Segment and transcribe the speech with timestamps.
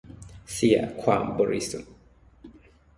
[0.53, 1.93] เสียความบริสุทธิ์